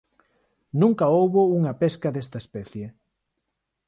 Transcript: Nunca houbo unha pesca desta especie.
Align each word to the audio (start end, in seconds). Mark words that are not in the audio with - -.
Nunca 0.81 1.11
houbo 1.15 1.41
unha 1.57 1.73
pesca 1.81 2.09
desta 2.15 2.37
especie. 2.43 2.85